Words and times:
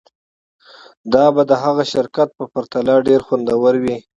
دا 1.13 1.25
به 1.35 1.41
د 1.49 1.51
هغه 1.63 1.83
شرکت 1.93 2.29
په 2.37 2.45
پرتله 2.53 2.93
ډیر 3.07 3.21
خوندور 3.27 3.73
وي 3.83 3.97